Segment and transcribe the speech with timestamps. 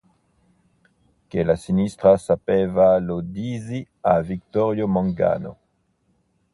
[1.29, 5.57] Che la sinistra sapeva lo dissi a Vittorio Mangano.